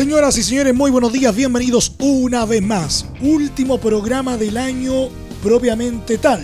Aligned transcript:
Señoras 0.00 0.38
y 0.38 0.42
señores, 0.42 0.74
muy 0.74 0.90
buenos 0.90 1.12
días, 1.12 1.36
bienvenidos 1.36 1.92
una 1.98 2.46
vez 2.46 2.62
más. 2.62 3.04
Último 3.20 3.76
programa 3.76 4.38
del 4.38 4.56
año 4.56 5.10
propiamente 5.42 6.16
tal. 6.16 6.40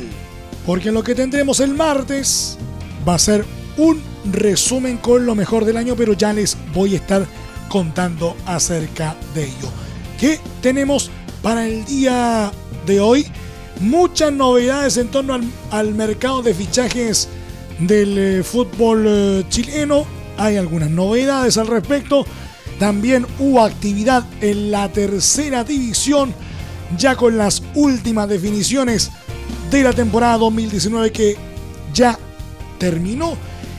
Porque 0.67 0.93
lo 0.93 1.03
que 1.03 1.15
tendremos 1.15 1.61
el 1.61 1.73
martes 1.73 2.59
va 3.09 3.15
a 3.15 3.19
ser 3.19 3.47
un 3.79 4.03
resumen 4.31 4.99
con 4.99 5.25
lo 5.25 5.35
mejor 5.35 5.65
del 5.65 5.79
año, 5.79 5.97
pero 5.97 6.13
ya 6.13 6.35
les 6.35 6.55
voy 6.75 6.93
a 6.93 6.97
estar 6.99 7.27
contando 7.71 8.37
acerca 8.45 9.17
de 9.35 9.45
ello. 9.45 9.71
¿Qué 10.21 10.39
tenemos 10.61 11.11
para 11.43 11.67
el 11.67 11.87
día 11.87 12.53
de 12.85 13.01
hoy? 13.01 13.27
Muchas 13.81 14.35
novedades 14.35 14.99
en 14.99 15.09
torno 15.09 15.41
al, 15.71 15.95
mercado 15.95 16.43
de 16.43 16.53
fichajes 16.53 17.27
del 17.79 18.19
eh, 18.19 18.43
fútbol 18.43 19.07
eh, 19.09 19.45
chileno. 19.49 20.05
Hay 20.37 20.59
algunas 20.59 20.91
novedades 20.91 21.57
al 21.57 21.69
respecto. 21.69 22.27
También 22.79 23.27
hubo 23.39 23.63
actividad 23.63 24.25
en 24.41 24.71
la 24.71 24.91
tercera 24.93 25.65
división, 25.65 26.35
ya 26.97 27.17
con 27.17 27.39
las 27.39 27.63
últimas 27.75 28.29
definiciones 28.29 29.11
de 29.71 29.83
la 29.83 29.93
temporada 29.93 30.39
2019 30.39 31.11
que 31.11 31.37
ya 31.95 32.19
terminó. 32.79 33.37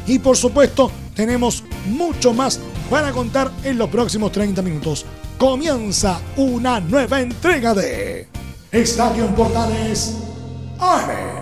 Y 0.07 0.19
por 0.19 0.35
supuesto, 0.35 0.91
tenemos 1.15 1.63
mucho 1.89 2.33
más 2.33 2.59
para 2.89 3.11
contar 3.11 3.51
en 3.63 3.77
los 3.77 3.89
próximos 3.89 4.31
30 4.31 4.61
minutos. 4.61 5.05
Comienza 5.37 6.19
una 6.35 6.79
nueva 6.79 7.21
entrega 7.21 7.73
de 7.73 8.27
Estadio 8.71 9.25
en 9.25 9.35
Portales 9.35 10.15
AM. 10.79 11.36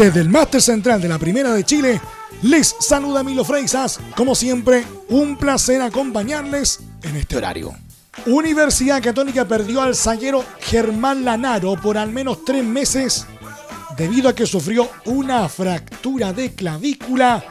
Desde 0.00 0.20
el 0.20 0.30
máster 0.30 0.62
central 0.62 1.02
de 1.02 1.08
la 1.08 1.18
Primera 1.18 1.52
de 1.52 1.62
Chile, 1.62 2.00
les 2.40 2.74
saluda 2.80 3.22
Milo 3.22 3.44
Freisas. 3.44 4.00
Como 4.16 4.34
siempre, 4.34 4.82
un 5.10 5.36
placer 5.36 5.82
acompañarles 5.82 6.80
en 7.02 7.16
este 7.16 7.36
horario. 7.36 7.74
Universidad 8.24 9.02
Católica 9.02 9.46
perdió 9.46 9.82
al 9.82 9.94
zaguero 9.94 10.42
Germán 10.60 11.26
Lanaro 11.26 11.78
por 11.78 11.98
al 11.98 12.12
menos 12.12 12.46
tres 12.46 12.64
meses 12.64 13.26
debido 13.98 14.30
a 14.30 14.34
que 14.34 14.46
sufrió 14.46 14.88
una 15.04 15.46
fractura 15.50 16.32
de 16.32 16.54
clavícula 16.54 17.44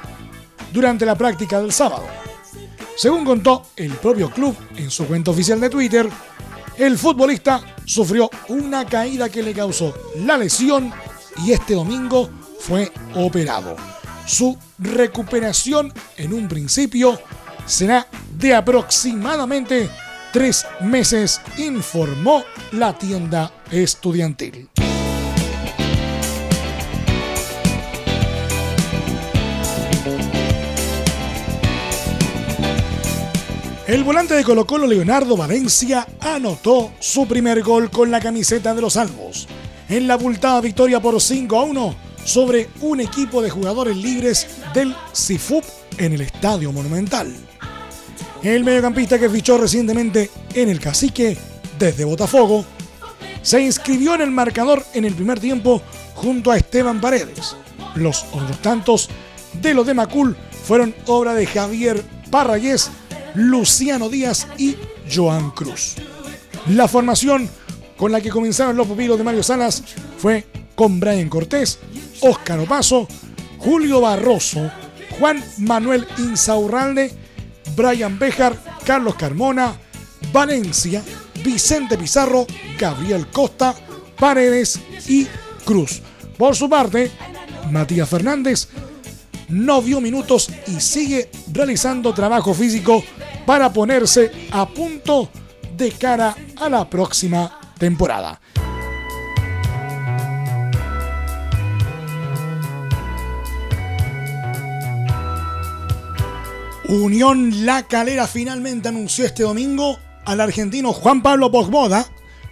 durante 0.73 1.05
la 1.05 1.13
práctica 1.13 1.61
del 1.61 1.71
sábado. 1.71 2.07
Según 2.97 3.25
contó 3.25 3.67
el 3.75 3.91
propio 3.91 4.31
club 4.31 4.57
en 4.75 4.89
su 4.89 5.05
cuenta 5.05 5.29
oficial 5.29 5.61
de 5.61 5.69
Twitter, 5.69 6.09
el 6.79 6.97
futbolista 6.97 7.61
sufrió 7.85 8.27
una 8.47 8.87
caída 8.87 9.29
que 9.29 9.43
le 9.43 9.53
causó 9.53 9.93
la 10.15 10.35
lesión 10.35 10.91
y 11.45 11.51
este 11.51 11.75
domingo 11.75 12.29
fue 12.59 12.91
operado. 13.15 13.75
Su 14.25 14.57
recuperación 14.77 15.93
en 16.17 16.33
un 16.33 16.47
principio 16.47 17.19
será 17.65 18.07
de 18.37 18.53
aproximadamente 18.53 19.89
tres 20.31 20.65
meses, 20.81 21.41
informó 21.57 22.43
la 22.71 22.93
tienda 22.97 23.51
estudiantil. 23.71 24.69
El 33.87 34.03
volante 34.03 34.35
de 34.35 34.43
Colo 34.43 34.67
Colo 34.67 34.85
Leonardo 34.85 35.35
Valencia 35.35 36.07
anotó 36.19 36.91
su 36.99 37.27
primer 37.27 37.63
gol 37.63 37.89
con 37.89 38.11
la 38.11 38.19
camiseta 38.19 38.75
de 38.75 38.81
los 38.81 38.97
Albos 38.97 39.47
en 39.89 40.07
la 40.07 40.13
abultada 40.13 40.61
victoria 40.61 41.01
por 41.01 41.19
5 41.19 41.59
a 41.59 41.63
1 41.63 41.95
sobre 42.23 42.69
un 42.81 43.01
equipo 43.01 43.41
de 43.41 43.49
jugadores 43.49 43.97
libres 43.97 44.47
del 44.73 44.95
CIFUP 45.13 45.63
en 45.97 46.13
el 46.13 46.21
Estadio 46.21 46.71
Monumental. 46.71 47.33
El 48.43 48.63
mediocampista 48.63 49.19
que 49.19 49.29
fichó 49.29 49.57
recientemente 49.57 50.29
en 50.53 50.69
el 50.69 50.79
Cacique 50.79 51.37
desde 51.77 52.05
Botafogo 52.05 52.63
se 53.41 53.61
inscribió 53.61 54.15
en 54.15 54.21
el 54.21 54.31
marcador 54.31 54.85
en 54.93 55.05
el 55.05 55.15
primer 55.15 55.39
tiempo 55.39 55.81
junto 56.13 56.51
a 56.51 56.57
Esteban 56.57 57.01
Paredes. 57.01 57.55
Los 57.95 58.25
otros 58.31 58.61
tantos 58.61 59.09
de 59.61 59.73
los 59.73 59.85
de 59.87 59.93
Macul 59.93 60.37
fueron 60.63 60.93
obra 61.07 61.33
de 61.33 61.47
Javier 61.47 62.03
Parrayés, 62.29 62.91
Luciano 63.33 64.07
Díaz 64.09 64.47
y 64.57 64.75
Joan 65.11 65.51
Cruz. 65.51 65.95
La 66.67 66.87
formación 66.87 67.49
con 67.99 68.13
la 68.13 68.21
que 68.21 68.29
comenzaron 68.29 68.77
los 68.77 68.87
pupilos 68.87 69.17
de 69.17 69.25
Mario 69.25 69.43
Salas 69.43 69.83
fue 70.17 70.45
con 70.73 71.01
Brian 71.01 71.27
Cortés, 71.27 71.79
Óscar 72.21 72.57
Opaso, 72.59 73.05
Julio 73.57 73.99
Barroso, 73.99 74.71
Juan 75.19 75.43
Manuel 75.57 76.07
Insaurralde, 76.17 77.11
Brian 77.75 78.17
Bejar, 78.17 78.57
Carlos 78.85 79.15
Carmona, 79.15 79.77
Valencia, 80.31 81.03
Vicente 81.43 81.97
Pizarro, 81.97 82.47
Gabriel 82.79 83.27
Costa, 83.27 83.75
Paredes 84.17 84.79
y 85.09 85.27
Cruz. 85.65 86.01
Por 86.37 86.55
su 86.55 86.69
parte, 86.69 87.11
Matías 87.69 88.07
Fernández 88.07 88.69
no 89.49 89.81
vio 89.81 89.99
minutos 89.99 90.49
y 90.67 90.79
sigue 90.79 91.29
realizando 91.51 92.13
trabajo 92.13 92.53
físico 92.53 93.03
para 93.45 93.73
ponerse 93.73 94.31
a 94.51 94.65
punto 94.69 95.29
de 95.75 95.91
cara 95.91 96.33
a 96.55 96.69
la 96.69 96.89
próxima 96.89 97.58
temporada. 97.79 98.39
Unión 106.87 107.65
La 107.65 107.83
Calera 107.83 108.27
finalmente 108.27 108.89
anunció 108.89 109.25
este 109.25 109.43
domingo 109.43 109.99
al 110.25 110.41
argentino 110.41 110.91
Juan 110.91 111.21
Pablo 111.21 111.51
Pogboda 111.51 112.05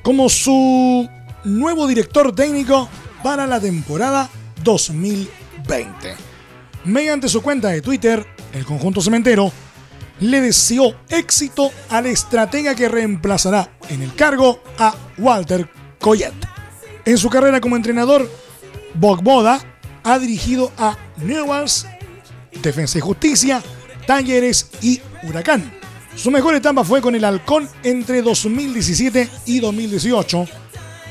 como 0.04 0.30
su 0.30 1.10
nuevo 1.44 1.88
director 1.88 2.36
técnico 2.36 2.88
para 3.24 3.48
la 3.48 3.59
temporada 3.59 4.30
2020. 4.64 6.16
Mediante 6.86 7.30
su 7.30 7.42
cuenta 7.42 7.70
de 7.70 7.82
Twitter, 7.82 8.26
el 8.54 8.64
conjunto 8.64 9.02
cementero 9.02 9.52
le 10.20 10.42
deseó 10.42 10.96
éxito 11.09 11.72
al 11.90 12.06
estratega 12.06 12.76
que 12.76 12.90
reemplazará 12.90 13.77
en 13.90 14.02
el 14.02 14.14
cargo 14.16 14.62
a 14.78 14.96
Walter 15.18 15.68
Coyet. 16.00 16.34
En 17.06 17.18
su 17.18 17.30
carrera 17.30 17.62
como 17.62 17.75
entrenador, 17.75 18.30
Bogboda 18.94 19.59
ha 20.03 20.20
dirigido 20.20 20.72
a 20.78 20.98
Newells, 21.18 21.88
Defensa 22.62 22.97
y 22.97 23.02
Justicia, 23.02 23.62
Talleres 24.06 24.70
y 24.81 25.02
Huracán. 25.24 25.72
Su 26.16 26.31
mejor 26.31 26.56
etapa 26.56 26.84
fue 26.84 27.02
con 27.02 27.16
el 27.16 27.24
Halcón 27.24 27.70
entre 27.84 28.22
2017 28.22 29.30
y 29.46 29.59
2018, 29.59 30.47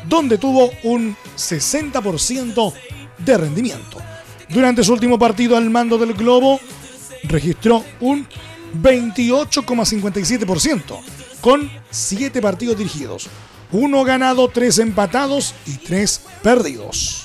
donde 0.08 0.38
tuvo 0.38 0.70
un 0.82 1.16
60% 1.36 2.72
de 3.18 3.38
rendimiento. 3.38 3.98
Durante 4.48 4.82
su 4.82 4.92
último 4.92 5.18
partido 5.18 5.56
al 5.56 5.70
mando 5.70 5.98
del 5.98 6.14
Globo, 6.14 6.58
registró 7.24 7.84
un 8.00 8.26
28,57%, 8.82 10.98
con 11.40 11.70
7 11.90 12.40
partidos 12.40 12.76
dirigidos, 12.78 13.28
1 13.72 14.04
ganado, 14.04 14.48
3 14.48 14.78
empatados 14.78 15.54
y 15.66 15.76
3 15.78 16.20
perdidos. 16.42 17.24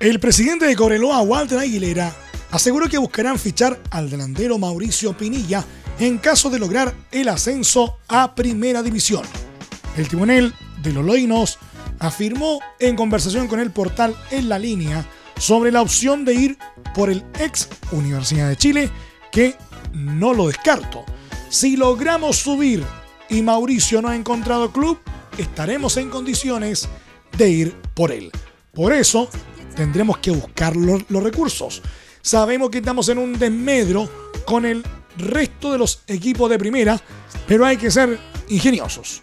El 0.00 0.18
presidente 0.18 0.64
de 0.64 0.76
Coreloa, 0.76 1.20
Walter 1.20 1.58
Aguilera, 1.58 2.14
aseguró 2.50 2.88
que 2.88 2.96
buscarán 2.96 3.38
fichar 3.38 3.78
al 3.90 4.08
delantero 4.08 4.58
Mauricio 4.58 5.16
Pinilla 5.16 5.64
en 5.98 6.16
caso 6.16 6.48
de 6.48 6.58
lograr 6.58 6.94
el 7.12 7.28
ascenso 7.28 7.98
a 8.08 8.34
Primera 8.34 8.82
División. 8.82 9.24
El 9.98 10.08
timonel 10.08 10.54
de 10.82 10.92
los 10.94 11.04
Loinos 11.04 11.58
afirmó 11.98 12.60
en 12.78 12.96
conversación 12.96 13.46
con 13.46 13.60
el 13.60 13.70
portal 13.70 14.16
En 14.30 14.48
la 14.48 14.58
Línea 14.58 15.04
sobre 15.40 15.72
la 15.72 15.80
opción 15.80 16.24
de 16.26 16.34
ir 16.34 16.58
por 16.94 17.10
el 17.10 17.24
ex 17.38 17.68
Universidad 17.92 18.50
de 18.50 18.56
Chile, 18.56 18.90
que 19.32 19.56
no 19.94 20.34
lo 20.34 20.48
descarto. 20.48 21.04
Si 21.48 21.76
logramos 21.76 22.36
subir 22.36 22.84
y 23.30 23.40
Mauricio 23.40 24.02
no 24.02 24.08
ha 24.08 24.16
encontrado 24.16 24.70
club, 24.70 24.98
estaremos 25.38 25.96
en 25.96 26.10
condiciones 26.10 26.88
de 27.38 27.48
ir 27.48 27.74
por 27.94 28.12
él. 28.12 28.30
Por 28.74 28.92
eso 28.92 29.30
tendremos 29.74 30.18
que 30.18 30.30
buscar 30.30 30.76
los, 30.76 31.08
recursos. 31.08 31.80
Sabemos 32.20 32.68
que 32.68 32.78
estamos 32.78 33.08
en 33.08 33.16
un 33.16 33.38
desmedro 33.38 34.10
con 34.44 34.66
el 34.66 34.84
resto 35.16 35.72
de 35.72 35.78
los 35.78 36.02
equipos 36.06 36.50
de 36.50 36.58
primera, 36.58 37.00
pero 37.48 37.64
hay 37.64 37.78
que 37.78 37.90
ser 37.90 38.18
ingeniosos. 38.50 39.22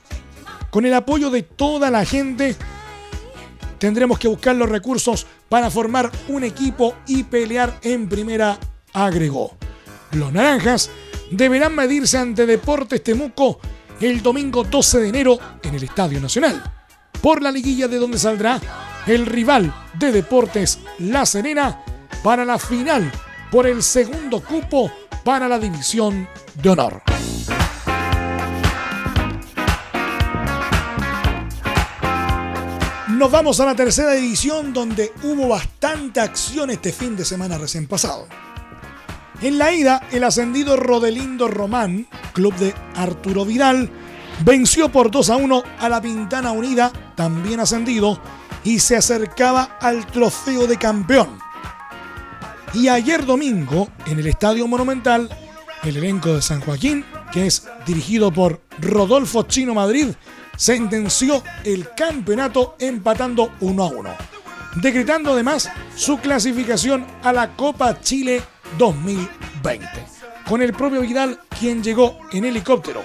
Con 0.71 0.83
el 0.85 0.95
apoyo 0.95 1.29
de 1.29 1.43
toda 1.43 1.91
la 1.91 2.05
gente, 2.05 2.55
tendremos 3.77 4.19
que 4.19 4.27
buscar 4.27 4.55
los 4.55 4.69
recursos 4.69 5.25
para 5.49 5.69
formar 5.69 6.11
un 6.27 6.43
equipo 6.43 6.95
y 7.07 7.23
pelear 7.23 7.79
en 7.81 8.09
primera, 8.09 8.57
agregó. 8.93 9.55
Los 10.11 10.31
naranjas 10.31 10.89
deberán 11.31 11.75
medirse 11.75 12.17
ante 12.17 12.45
Deportes 12.45 13.03
Temuco 13.03 13.59
el 13.99 14.21
domingo 14.21 14.63
12 14.63 14.99
de 14.99 15.09
enero 15.09 15.39
en 15.63 15.75
el 15.75 15.83
Estadio 15.83 16.19
Nacional, 16.19 16.61
por 17.21 17.41
la 17.41 17.51
liguilla 17.51 17.87
de 17.87 17.97
donde 17.97 18.19
saldrá 18.19 18.59
el 19.07 19.25
rival 19.25 19.73
de 19.97 20.11
Deportes 20.11 20.79
La 20.99 21.25
Serena 21.25 21.83
para 22.23 22.45
la 22.45 22.59
final 22.59 23.11
por 23.51 23.67
el 23.67 23.81
segundo 23.81 24.41
cupo 24.41 24.91
para 25.23 25.47
la 25.47 25.59
división 25.59 26.27
de 26.61 26.69
honor. 26.69 27.16
Nos 33.17 33.31
vamos 33.31 33.59
a 33.59 33.65
la 33.65 33.73
tercera 33.73 34.11
división 34.11 34.73
donde 34.73 35.11
hubo 35.23 35.47
bastante 35.47 36.19
acción 36.19 36.69
este 36.69 36.93
fin 36.93 37.15
de 37.15 37.25
semana 37.25 37.57
recién 37.57 37.87
pasado. 37.87 38.27
En 39.41 39.57
la 39.57 39.73
ida, 39.73 40.03
el 40.11 40.23
ascendido 40.23 40.77
Rodelindo 40.77 41.47
Román, 41.47 42.07
club 42.33 42.53
de 42.57 42.75
Arturo 42.93 43.43
Vidal, 43.43 43.89
venció 44.45 44.89
por 44.91 45.09
2 45.09 45.31
a 45.31 45.35
1 45.35 45.63
a 45.79 45.89
la 45.89 45.99
Pintana 45.99 46.51
Unida, 46.51 46.91
también 47.15 47.59
ascendido, 47.59 48.21
y 48.63 48.77
se 48.77 48.95
acercaba 48.95 49.77
al 49.81 50.05
trofeo 50.05 50.67
de 50.67 50.77
campeón. 50.77 51.39
Y 52.75 52.87
ayer 52.87 53.25
domingo, 53.25 53.89
en 54.05 54.19
el 54.19 54.27
Estadio 54.27 54.67
Monumental, 54.67 55.27
el 55.83 55.97
elenco 55.97 56.35
de 56.35 56.43
San 56.43 56.61
Joaquín, 56.61 57.03
que 57.33 57.47
es 57.47 57.67
dirigido 57.87 58.31
por 58.31 58.61
Rodolfo 58.79 59.41
Chino 59.41 59.73
Madrid, 59.73 60.09
sentenció 60.57 61.41
el 61.63 61.87
campeonato 61.95 62.75
empatando 62.79 63.53
1 63.61 63.83
a 63.83 63.87
1, 63.87 64.09
decretando 64.81 65.31
además 65.31 65.69
su 65.95 66.17
clasificación 66.19 67.05
a 67.23 67.31
la 67.31 67.55
Copa 67.55 68.01
Chile 68.01 68.41
2020, 68.77 69.87
con 70.49 70.61
el 70.61 70.73
propio 70.73 70.99
Vidal 70.99 71.39
quien 71.57 71.81
llegó 71.81 72.19
en 72.33 72.43
helicóptero 72.43 73.01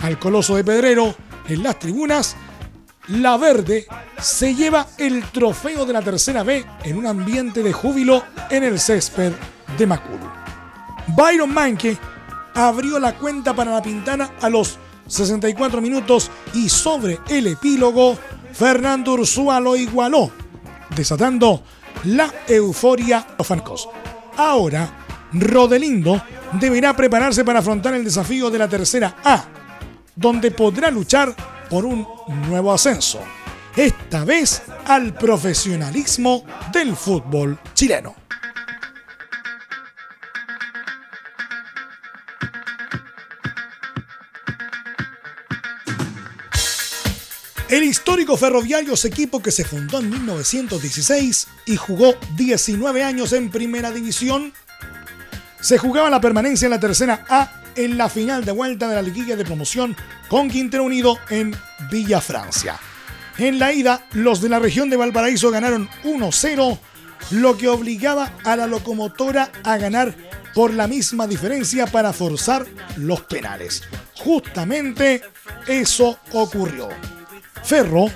al 0.00 0.18
Coloso 0.18 0.56
de 0.56 0.64
Pedrero 0.64 1.14
en 1.48 1.62
las 1.62 1.78
tribunas 1.78 2.36
la 3.08 3.36
Verde 3.36 3.86
se 4.20 4.54
lleva 4.54 4.88
el 4.98 5.22
trofeo 5.30 5.86
de 5.86 5.92
la 5.92 6.02
tercera 6.02 6.42
B 6.42 6.64
en 6.82 6.96
un 6.96 7.06
ambiente 7.06 7.62
de 7.62 7.72
júbilo 7.72 8.24
en 8.50 8.64
el 8.64 8.80
césped 8.80 9.32
de 9.78 9.86
Maculu. 9.86 10.28
Byron 11.08 11.52
Manke 11.52 11.96
abrió 12.54 12.98
la 12.98 13.14
cuenta 13.14 13.54
para 13.54 13.72
la 13.72 13.82
Pintana 13.82 14.32
a 14.40 14.50
los 14.50 14.78
64 15.06 15.80
minutos 15.80 16.30
y 16.54 16.68
sobre 16.68 17.18
el 17.28 17.46
epílogo, 17.48 18.18
Fernando 18.52 19.12
Ursúa 19.12 19.60
lo 19.60 19.76
igualó, 19.76 20.30
desatando 20.94 21.62
la 22.04 22.32
euforia 22.48 23.20
de 23.20 23.34
los 23.38 23.46
fancos. 23.46 23.88
Ahora, 24.36 24.88
Rodelindo 25.32 26.22
deberá 26.52 26.94
prepararse 26.94 27.44
para 27.44 27.60
afrontar 27.60 27.94
el 27.94 28.04
desafío 28.04 28.50
de 28.50 28.58
la 28.58 28.68
tercera 28.68 29.16
A, 29.24 29.44
donde 30.14 30.50
podrá 30.50 30.90
luchar 30.90 31.34
por 31.68 31.84
un 31.84 32.06
nuevo 32.48 32.72
ascenso, 32.72 33.20
esta 33.74 34.24
vez 34.24 34.62
al 34.86 35.14
profesionalismo 35.14 36.44
del 36.72 36.96
fútbol 36.96 37.58
chileno. 37.74 38.25
El 47.76 47.84
histórico 47.84 48.38
Ferroviario 48.38 48.94
es 48.94 49.04
equipo 49.04 49.42
que 49.42 49.50
se 49.50 49.62
fundó 49.62 50.00
en 50.00 50.08
1916 50.08 51.46
y 51.66 51.76
jugó 51.76 52.14
19 52.34 53.04
años 53.04 53.34
en 53.34 53.50
Primera 53.50 53.90
División. 53.90 54.54
Se 55.60 55.76
jugaba 55.76 56.08
la 56.08 56.22
permanencia 56.22 56.64
en 56.64 56.70
la 56.70 56.80
tercera 56.80 57.26
A 57.28 57.52
en 57.76 57.98
la 57.98 58.08
final 58.08 58.46
de 58.46 58.52
vuelta 58.52 58.88
de 58.88 58.94
la 58.94 59.02
liguilla 59.02 59.36
de 59.36 59.44
promoción 59.44 59.94
con 60.28 60.48
Quintero 60.48 60.84
Unido 60.84 61.18
en 61.28 61.54
Villa 61.90 62.22
Francia. 62.22 62.80
En 63.36 63.58
la 63.58 63.74
ida, 63.74 64.06
los 64.12 64.40
de 64.40 64.48
la 64.48 64.58
región 64.58 64.88
de 64.88 64.96
Valparaíso 64.96 65.50
ganaron 65.50 65.90
1-0, 66.02 66.78
lo 67.32 67.58
que 67.58 67.68
obligaba 67.68 68.32
a 68.44 68.56
la 68.56 68.66
locomotora 68.66 69.52
a 69.64 69.76
ganar 69.76 70.14
por 70.54 70.72
la 70.72 70.86
misma 70.86 71.26
diferencia 71.26 71.86
para 71.86 72.14
forzar 72.14 72.64
los 72.96 73.20
penales. 73.24 73.82
Justamente 74.14 75.20
eso 75.66 76.18
ocurrió. 76.32 76.88
Ferro 77.66 78.06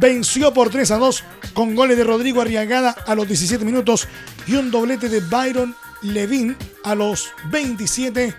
venció 0.00 0.54
por 0.54 0.70
3 0.70 0.90
a 0.92 0.96
2 0.96 1.24
con 1.52 1.74
goles 1.74 1.98
de 1.98 2.04
Rodrigo 2.04 2.40
Arriagada 2.40 2.96
a 3.06 3.14
los 3.14 3.28
17 3.28 3.62
minutos 3.62 4.08
y 4.46 4.54
un 4.54 4.70
doblete 4.70 5.10
de 5.10 5.20
Byron 5.20 5.76
Levin 6.00 6.56
a 6.82 6.94
los 6.94 7.28
27 7.50 8.34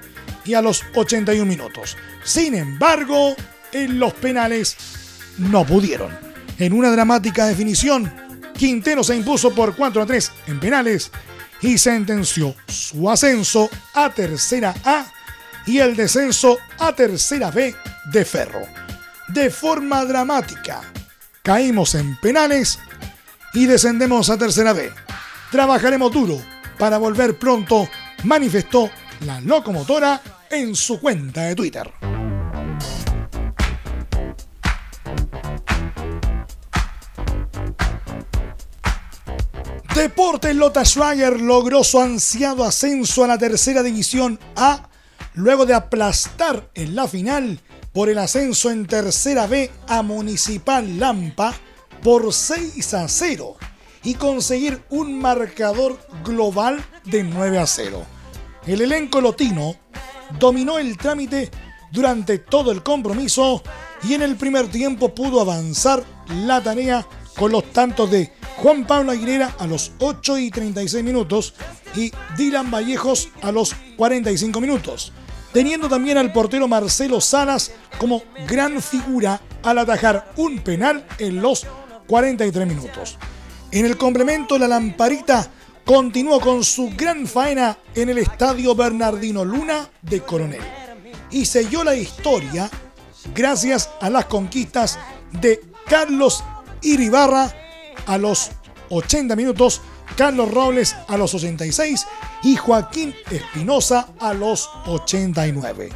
y 0.46 0.54
a 0.56 0.62
los 0.64 0.84
81 0.96 1.46
minutos. 1.46 1.96
Sin 2.24 2.56
embargo, 2.56 3.36
en 3.72 4.00
los 4.00 4.14
penales 4.14 4.78
no 5.38 5.64
pudieron. 5.64 6.18
En 6.58 6.74
una 6.74 6.90
dramática 6.90 7.46
definición, 7.46 8.12
Quintero 8.58 9.04
se 9.04 9.16
impuso 9.16 9.54
por 9.54 9.76
4 9.76 10.02
a 10.02 10.06
3 10.08 10.32
en 10.48 10.60
penales 10.60 11.12
y 11.62 11.78
sentenció 11.78 12.56
su 12.68 13.08
ascenso 13.12 13.70
a 13.94 14.10
tercera 14.10 14.74
A 14.84 15.06
y 15.68 15.78
el 15.78 15.96
descenso 15.96 16.58
a 16.80 16.94
tercera 16.94 17.52
B 17.52 17.76
de 18.12 18.26
Ferro. 18.26 18.88
De 19.28 19.50
forma 19.50 20.06
dramática, 20.06 20.82
caímos 21.44 21.96
en 21.96 22.16
penales 22.22 22.80
y 23.54 23.66
descendemos 23.66 24.30
a 24.30 24.38
tercera 24.38 24.72
B. 24.72 24.90
Trabajaremos 25.52 26.14
duro 26.14 26.42
para 26.80 26.98
volver 26.98 27.38
pronto, 27.38 27.90
manifestó 28.24 28.90
la 29.26 29.42
locomotora 29.42 30.22
en 30.50 30.76
su 30.76 31.02
cuenta 31.02 31.42
de 31.42 31.56
Twitter. 31.56 31.92
Deportes 39.94 40.56
Lota 40.56 40.86
Schwager 40.86 41.42
logró 41.42 41.84
su 41.84 42.00
ansiado 42.00 42.64
ascenso 42.64 43.26
a 43.26 43.28
la 43.28 43.38
tercera 43.38 43.84
división 43.84 44.40
A 44.56 44.88
luego 45.34 45.66
de 45.66 45.74
aplastar 45.74 46.70
en 46.76 46.96
la 46.96 47.08
final 47.08 47.60
por 47.98 48.10
el 48.10 48.20
ascenso 48.20 48.70
en 48.70 48.86
tercera 48.86 49.48
B 49.48 49.72
a 49.88 50.04
Municipal 50.04 51.00
Lampa 51.00 51.52
por 52.04 52.32
6 52.32 52.94
a 52.94 53.08
0 53.08 53.56
y 54.04 54.14
conseguir 54.14 54.84
un 54.92 55.20
marcador 55.20 55.98
global 56.24 56.86
de 57.06 57.24
9 57.24 57.58
a 57.58 57.66
0. 57.66 58.06
El 58.68 58.82
elenco 58.82 59.20
lotino 59.20 59.78
dominó 60.40 60.78
el 60.78 60.96
trámite 60.96 61.50
durante 61.92 62.38
todo 62.38 62.72
el 62.72 62.84
compromiso 62.84 63.64
y 64.04 64.14
en 64.14 64.22
el 64.22 64.36
primer 64.36 64.68
tiempo 64.68 65.16
pudo 65.16 65.42
avanzar 65.42 66.04
la 66.46 66.62
tarea 66.62 67.04
con 67.36 67.52
los 67.52 67.64
tantos 67.74 68.12
de 68.12 68.32
Juan 68.58 68.86
Pablo 68.86 69.12
Aguilera 69.12 69.56
a 69.58 69.66
los 69.66 69.92
8 69.98 70.38
y 70.38 70.52
36 70.52 71.04
minutos 71.04 71.56
y 71.96 72.12
Dylan 72.38 72.70
Vallejos 72.70 73.30
a 73.42 73.52
los 73.52 73.74
45 73.96 74.62
minutos, 74.62 75.14
teniendo 75.58 75.90
también 75.90 76.20
al 76.20 76.32
portero 76.32 76.68
Marcelo 76.68 77.20
Salas 77.20 77.72
como 77.98 78.22
gran 78.48 78.80
figura 78.80 79.42
al 79.64 79.80
atajar 79.80 80.32
un 80.36 80.60
penal 80.60 81.04
en 81.18 81.42
los 81.42 81.66
43 82.06 82.68
minutos. 82.68 83.18
En 83.72 83.88
el 83.88 83.98
complemento, 83.98 84.60
la 84.60 84.68
lamparita 84.68 85.50
continuó 85.84 86.40
con 86.40 86.64
su 86.64 86.92
gran 86.96 87.26
faena 87.26 87.76
en 87.96 88.10
el 88.10 88.20
estadio 88.20 88.76
Bernardino 88.76 89.44
Luna 89.44 89.90
de 90.04 90.22
Coronel 90.22 90.62
y 91.32 91.44
selló 91.44 91.84
la 91.84 91.96
historia 91.96 92.70
gracias 93.34 93.90
a 94.00 94.12
las 94.12 94.26
conquistas 94.26 95.00
de 95.42 95.60
Carlos 95.88 96.44
Iribarra 96.84 97.52
a 98.06 98.20
los 98.20 98.52
80 98.90 99.36
minutos, 99.36 99.82
Carlos 100.16 100.52
Robles 100.52 100.96
a 101.08 101.18
los 101.18 101.34
86 101.34 102.08
y 102.44 102.56
Joaquín 102.56 103.14
Espinosa 103.30 104.10
a 104.20 104.34
los 104.34 104.70
89, 104.86 105.90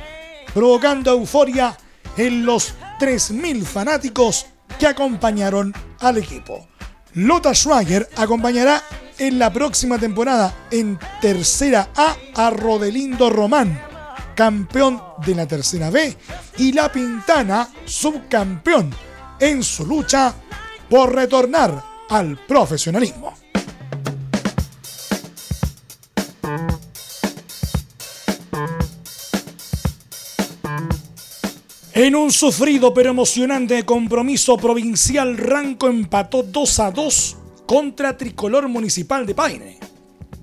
provocando 0.54 1.12
euforia 1.12 1.78
en 2.18 2.46
los 2.46 2.74
3.000 3.00 3.64
fanáticos 3.64 4.48
que 4.80 4.88
acompañaron 4.88 5.74
al 6.00 6.18
equipo. 6.18 6.68
Lota 7.14 7.54
Schwager 7.54 8.08
acompañará 8.16 8.82
en 9.18 9.38
la 9.38 9.52
próxima 9.52 10.00
temporada 10.00 10.68
en 10.72 10.98
Tercera 11.22 11.90
A 11.96 12.16
a 12.36 12.50
Rodelindo 12.50 13.30
Román, 13.30 13.80
campeón 14.36 15.02
de 15.26 15.36
la 15.36 15.48
tercera 15.48 15.90
B, 15.90 16.18
y 16.58 16.72
La 16.72 16.92
Pintana, 16.92 17.68
subcampeón 17.86 18.92
en 19.40 19.64
su 19.64 19.86
lucha 19.86 20.34
por 20.90 21.14
retornar 21.14 21.84
al 22.10 22.38
profesionalismo. 22.48 23.41
En 32.02 32.16
un 32.16 32.32
sufrido 32.32 32.96
pero 32.96 33.12
emocionante 33.12 33.86
compromiso 33.86 34.58
provincial, 34.58 35.38
Ranco 35.38 35.88
empató 35.88 36.42
2 36.42 36.80
a 36.80 36.90
2 36.90 37.38
contra 37.68 38.18
Tricolor 38.18 38.68
Municipal 38.70 39.24
de 39.28 39.36
Paine 39.36 39.78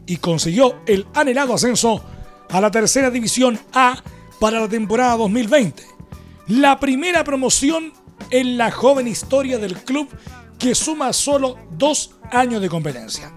y 0.06 0.18
consiguió 0.18 0.76
el 0.86 1.04
anhelado 1.14 1.54
ascenso 1.54 2.00
a 2.48 2.60
la 2.60 2.70
tercera 2.70 3.10
división 3.10 3.58
A 3.72 4.00
para 4.38 4.60
la 4.60 4.68
temporada 4.68 5.16
2020. 5.16 5.82
La 6.46 6.78
primera 6.78 7.24
promoción 7.24 7.92
en 8.30 8.56
la 8.56 8.70
joven 8.70 9.08
historia 9.08 9.58
del 9.58 9.78
club 9.82 10.08
que 10.60 10.76
suma 10.76 11.12
solo 11.12 11.58
dos 11.72 12.12
años 12.30 12.62
de 12.62 12.68
competencia. 12.68 13.32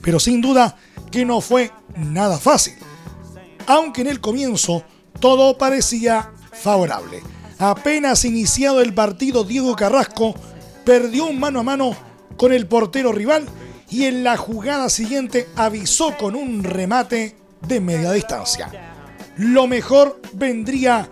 Pero 0.00 0.18
sin 0.18 0.40
duda 0.40 0.78
que 1.10 1.26
no 1.26 1.42
fue 1.42 1.70
nada 1.98 2.38
fácil, 2.38 2.76
aunque 3.66 4.00
en 4.00 4.06
el 4.06 4.22
comienzo 4.22 4.84
todo 5.20 5.58
parecía 5.58 6.33
favorable. 6.64 7.22
Apenas 7.58 8.24
iniciado 8.24 8.80
el 8.80 8.94
partido, 8.94 9.44
Diego 9.44 9.76
Carrasco 9.76 10.34
perdió 10.84 11.26
un 11.26 11.38
mano 11.38 11.60
a 11.60 11.62
mano 11.62 11.94
con 12.36 12.52
el 12.52 12.66
portero 12.66 13.12
rival 13.12 13.46
y 13.90 14.04
en 14.04 14.24
la 14.24 14.36
jugada 14.38 14.88
siguiente 14.88 15.46
avisó 15.56 16.16
con 16.16 16.34
un 16.34 16.64
remate 16.64 17.36
de 17.68 17.80
media 17.80 18.10
distancia. 18.12 18.70
Lo 19.36 19.66
mejor 19.66 20.20
vendría 20.32 21.08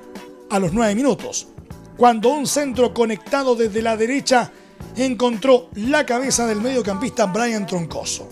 a 0.50 0.58
los 0.58 0.72
nueve 0.72 0.94
minutos, 0.94 1.48
cuando 1.96 2.30
un 2.30 2.46
centro 2.46 2.94
conectado 2.94 3.54
desde 3.54 3.82
la 3.82 3.96
derecha 3.96 4.50
encontró 4.96 5.68
la 5.74 6.06
cabeza 6.06 6.46
del 6.46 6.60
mediocampista 6.60 7.26
Brian 7.26 7.66
Troncoso, 7.66 8.28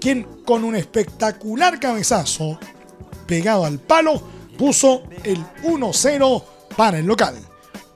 quien 0.00 0.22
con 0.44 0.62
un 0.62 0.76
espectacular 0.76 1.80
cabezazo 1.80 2.58
pegado 3.26 3.64
al 3.64 3.80
palo 3.80 4.22
puso 4.56 5.02
el 5.24 5.38
1-0 5.64 6.42
para 6.76 6.98
el 6.98 7.06
local. 7.06 7.34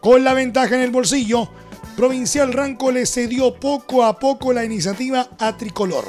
Con 0.00 0.24
la 0.24 0.34
ventaja 0.34 0.74
en 0.76 0.82
el 0.82 0.90
bolsillo, 0.90 1.48
Provincial 1.96 2.52
Ranco 2.52 2.90
le 2.90 3.06
cedió 3.06 3.54
poco 3.54 4.04
a 4.04 4.18
poco 4.18 4.52
la 4.52 4.64
iniciativa 4.64 5.28
a 5.38 5.56
Tricolor, 5.56 6.04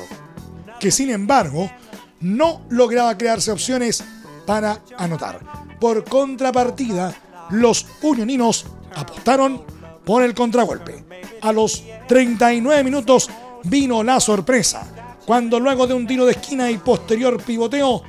que 0.79 0.91
sin 0.91 1.09
embargo 1.09 1.71
no 2.19 2.61
lograba 2.69 3.17
crearse 3.17 3.51
opciones 3.51 4.03
para 4.45 4.81
anotar. 4.97 5.39
Por 5.79 6.03
contrapartida, 6.03 7.13
los 7.51 7.85
unioninos 8.01 8.65
apostaron 8.95 9.63
por 10.03 10.23
el 10.23 10.33
contragolpe. 10.33 11.05
A 11.41 11.51
los 11.51 11.83
39 12.07 12.83
minutos 12.83 13.29
vino 13.63 14.03
la 14.03 14.19
sorpresa, 14.19 14.87
cuando 15.25 15.59
luego 15.59 15.87
de 15.87 15.93
un 15.93 16.07
tiro 16.07 16.25
de 16.25 16.31
esquina 16.31 16.69
y 16.71 16.77
posterior 16.77 17.41
pivoteo, 17.41 18.03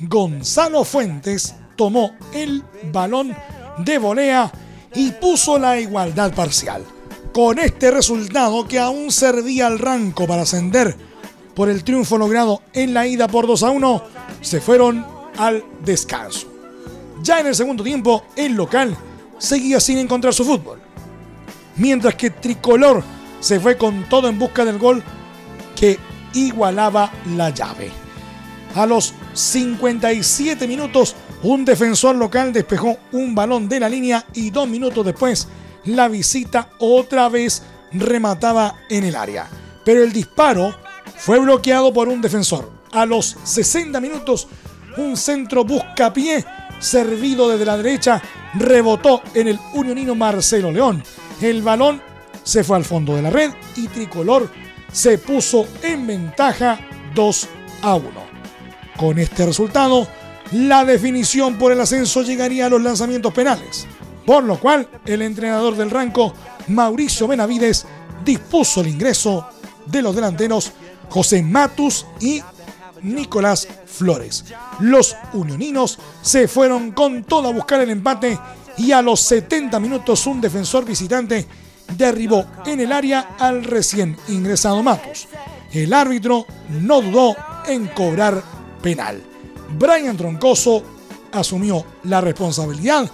Gonzalo 0.00 0.84
Fuentes 0.84 1.54
tomó 1.76 2.16
el 2.32 2.62
balón 2.92 3.34
de 3.78 3.98
volea 3.98 4.52
y 4.94 5.10
puso 5.12 5.58
la 5.58 5.78
igualdad 5.78 6.32
parcial. 6.34 6.84
Con 7.32 7.58
este 7.58 7.90
resultado 7.90 8.66
que 8.66 8.78
aún 8.78 9.10
servía 9.10 9.66
al 9.66 9.78
ranco 9.78 10.26
para 10.26 10.42
ascender 10.42 10.96
por 11.54 11.68
el 11.68 11.84
triunfo 11.84 12.18
logrado 12.18 12.62
en 12.72 12.94
la 12.94 13.06
ida 13.06 13.28
por 13.28 13.46
2 13.46 13.62
a 13.62 13.70
1, 13.70 14.02
se 14.40 14.60
fueron 14.60 15.04
al 15.36 15.64
descanso. 15.84 16.46
Ya 17.22 17.40
en 17.40 17.46
el 17.46 17.54
segundo 17.54 17.82
tiempo, 17.82 18.24
el 18.36 18.52
local 18.52 18.96
seguía 19.38 19.80
sin 19.80 19.98
encontrar 19.98 20.34
su 20.34 20.44
fútbol. 20.44 20.80
Mientras 21.76 22.14
que 22.14 22.30
Tricolor 22.30 23.02
se 23.40 23.58
fue 23.60 23.76
con 23.76 24.08
todo 24.08 24.28
en 24.28 24.38
busca 24.38 24.64
del 24.64 24.78
gol 24.78 25.02
que 25.76 25.98
igualaba 26.34 27.12
la 27.36 27.50
llave. 27.50 27.90
A 28.74 28.86
los 28.86 29.14
57 29.34 30.66
minutos, 30.66 31.14
un 31.44 31.64
defensor 31.64 32.16
local 32.16 32.52
despejó 32.52 32.96
un 33.12 33.34
balón 33.34 33.68
de 33.68 33.80
la 33.80 33.88
línea 33.88 34.24
y 34.32 34.50
dos 34.50 34.68
minutos 34.68 35.04
después, 35.04 35.48
la 35.84 36.08
visita 36.08 36.70
otra 36.78 37.28
vez 37.28 37.62
remataba 37.92 38.76
en 38.88 39.04
el 39.04 39.14
área. 39.14 39.48
Pero 39.84 40.02
el 40.02 40.12
disparo 40.12 40.74
fue 41.16 41.38
bloqueado 41.38 41.92
por 41.92 42.08
un 42.08 42.22
defensor. 42.22 42.70
A 42.92 43.04
los 43.04 43.36
60 43.44 44.00
minutos, 44.00 44.48
un 44.96 45.16
centro 45.16 45.64
buscapié 45.64 46.44
servido 46.78 47.48
desde 47.48 47.64
la 47.64 47.76
derecha 47.76 48.22
rebotó 48.54 49.22
en 49.34 49.48
el 49.48 49.58
unionino 49.74 50.14
Marcelo 50.14 50.70
León. 50.70 51.02
El 51.40 51.62
balón 51.62 52.00
se 52.42 52.64
fue 52.64 52.76
al 52.76 52.84
fondo 52.84 53.16
de 53.16 53.22
la 53.22 53.30
red 53.30 53.50
y 53.76 53.88
Tricolor 53.88 54.48
se 54.92 55.18
puso 55.18 55.66
en 55.82 56.06
ventaja 56.06 56.78
2 57.14 57.48
a 57.82 57.94
1. 57.96 58.08
Con 58.96 59.18
este 59.18 59.46
resultado, 59.46 60.06
la 60.52 60.84
definición 60.84 61.56
por 61.56 61.72
el 61.72 61.80
ascenso 61.80 62.22
llegaría 62.22 62.66
a 62.66 62.68
los 62.68 62.82
lanzamientos 62.82 63.32
penales, 63.32 63.86
por 64.26 64.44
lo 64.44 64.58
cual 64.58 64.88
el 65.04 65.22
entrenador 65.22 65.76
del 65.76 65.90
ranco, 65.90 66.34
Mauricio 66.68 67.26
Benavides, 67.26 67.86
dispuso 68.24 68.80
el 68.80 68.88
ingreso 68.88 69.48
de 69.86 70.02
los 70.02 70.14
delanteros 70.14 70.72
José 71.08 71.42
Matus 71.42 72.06
y 72.20 72.42
Nicolás 73.02 73.68
Flores. 73.86 74.44
Los 74.80 75.16
unioninos 75.32 75.98
se 76.22 76.48
fueron 76.48 76.92
con 76.92 77.24
todo 77.24 77.48
a 77.48 77.52
buscar 77.52 77.80
el 77.80 77.90
empate 77.90 78.38
y 78.78 78.92
a 78.92 79.02
los 79.02 79.20
70 79.20 79.78
minutos 79.78 80.26
un 80.26 80.40
defensor 80.40 80.84
visitante 80.84 81.46
derribó 81.96 82.46
en 82.64 82.80
el 82.80 82.92
área 82.92 83.36
al 83.38 83.64
recién 83.64 84.16
ingresado 84.28 84.82
Matus. 84.82 85.28
El 85.72 85.92
árbitro 85.92 86.46
no 86.80 87.02
dudó 87.02 87.36
en 87.66 87.86
cobrar 87.88 88.42
penal. 88.82 89.33
Brian 89.78 90.16
Troncoso 90.16 90.82
asumió 91.32 91.84
la 92.04 92.20
responsabilidad 92.20 93.10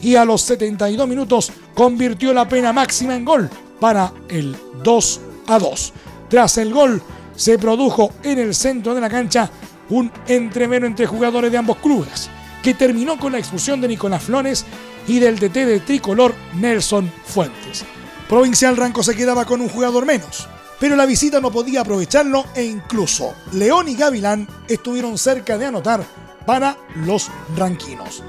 y 0.00 0.16
a 0.16 0.24
los 0.24 0.42
72 0.42 1.08
minutos 1.08 1.52
convirtió 1.74 2.32
la 2.32 2.48
pena 2.48 2.72
máxima 2.72 3.14
en 3.14 3.24
gol 3.24 3.50
para 3.80 4.12
el 4.28 4.56
2 4.82 5.20
a 5.48 5.58
2. 5.58 5.92
Tras 6.28 6.58
el 6.58 6.72
gol 6.72 7.02
se 7.34 7.58
produjo 7.58 8.12
en 8.22 8.38
el 8.38 8.54
centro 8.54 8.94
de 8.94 9.00
la 9.00 9.10
cancha 9.10 9.50
un 9.90 10.10
entrevero 10.26 10.86
entre 10.86 11.06
jugadores 11.06 11.52
de 11.52 11.58
ambos 11.58 11.76
clubes, 11.78 12.28
que 12.62 12.74
terminó 12.74 13.18
con 13.18 13.32
la 13.32 13.38
expulsión 13.38 13.80
de 13.80 13.88
Nicolás 13.88 14.24
Flores 14.24 14.64
y 15.06 15.20
del 15.20 15.38
DT 15.38 15.54
de 15.66 15.80
tricolor 15.80 16.34
Nelson 16.54 17.10
Fuentes. 17.24 17.84
Provincial 18.28 18.76
Ranco 18.76 19.02
se 19.02 19.14
quedaba 19.14 19.44
con 19.44 19.60
un 19.60 19.68
jugador 19.68 20.04
menos, 20.04 20.48
pero 20.78 20.96
la 20.96 21.06
visita 21.06 21.40
no 21.40 21.50
podía 21.50 21.80
aprovecharlo 21.80 22.44
e 22.54 22.64
incluso 22.64 23.34
León 23.52 23.88
y 23.88 23.94
Gavilán 23.94 24.46
estuvieron 24.68 25.16
cerca 25.18 25.56
de 25.56 25.66
anotar 25.66 26.04
para 26.44 26.76
los 26.96 27.30
ranquinos. 27.56 28.22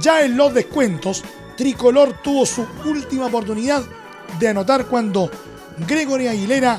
Ya 0.00 0.22
en 0.22 0.36
los 0.36 0.52
descuentos, 0.52 1.24
Tricolor 1.56 2.22
tuvo 2.22 2.46
su 2.46 2.66
última 2.84 3.26
oportunidad 3.26 3.82
de 4.38 4.48
anotar 4.48 4.86
cuando 4.86 5.30
Gregory 5.86 6.28
Aguilera 6.28 6.78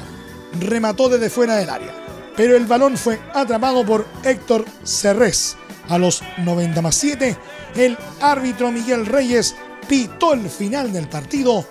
remató 0.60 1.10
desde 1.10 1.30
fuera 1.30 1.56
del 1.56 1.70
área, 1.70 1.94
pero 2.36 2.56
el 2.56 2.66
balón 2.66 2.98
fue 2.98 3.20
atrapado 3.34 3.86
por 3.86 4.06
Héctor 4.24 4.66
Cerrés. 4.84 5.58
A 5.90 5.98
los 5.98 6.22
90 6.38 6.82
más 6.84 6.96
7, 6.96 7.36
el 7.76 7.98
árbitro 8.22 8.72
Miguel 8.72 9.08
Reyes 9.08 9.56
pitó 9.88 10.34
el 10.34 10.48
final 10.50 10.94
del 10.94 11.10
partido 11.10 11.66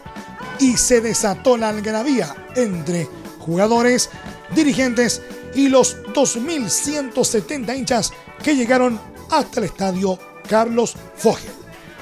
y 0.58 0.76
se 0.76 1.00
desató 1.00 1.56
la 1.56 1.68
algarabía 1.68 2.34
entre 2.56 3.08
jugadores, 3.48 4.10
dirigentes 4.54 5.22
y 5.54 5.68
los 5.68 5.96
2.170 6.12 7.78
hinchas 7.78 8.12
que 8.42 8.54
llegaron 8.54 9.00
hasta 9.30 9.60
el 9.60 9.66
estadio 9.66 10.18
Carlos 10.46 10.94
Fogel. 11.16 11.50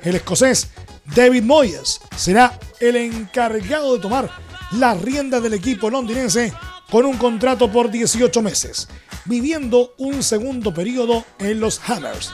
El 0.05 0.15
escocés 0.15 0.69
David 1.05 1.43
Moyes 1.43 2.01
será 2.17 2.59
el 2.81 2.97
encargado 2.97 3.95
de 3.95 4.03
tomar 4.03 4.31
la 4.73 4.95
rienda 4.95 5.41
del 5.41 5.55
equipo 5.55 5.91
londinense 5.91 6.53
con 6.91 7.05
un 7.07 7.17
contrato 7.17 7.71
por 7.71 7.91
18 7.91 8.43
meses, 8.43 8.89
viviendo 9.25 9.95
un 9.99 10.23
segundo 10.23 10.73
periodo 10.75 11.25
en 11.39 11.61
los 11.61 11.81
Hammers 11.89 12.33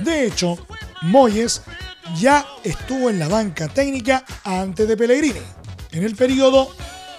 de 0.00 0.26
hecho, 0.26 0.58
Moyes 1.02 1.62
ya 2.18 2.46
estuvo 2.64 3.10
en 3.10 3.18
la 3.18 3.28
banca 3.28 3.68
técnica 3.68 4.24
antes 4.44 4.88
de 4.88 4.96
Pellegrini, 4.96 5.40
en 5.92 6.04
el 6.04 6.16
periodo 6.16 6.74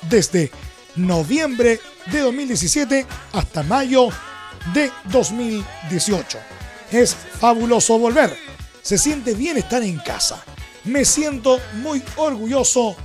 desde 0.09 0.51
noviembre 0.95 1.79
de 2.11 2.19
2017 2.19 3.05
hasta 3.33 3.63
mayo 3.63 4.09
de 4.73 4.91
2018. 5.05 6.39
Es 6.91 7.15
fabuloso 7.15 7.97
volver. 7.97 8.35
Se 8.81 8.97
siente 8.97 9.35
bien 9.35 9.57
estar 9.57 9.83
en 9.83 9.97
casa. 9.99 10.43
Me 10.83 11.05
siento 11.05 11.59
muy 11.75 12.01
orgulloso 12.15 12.95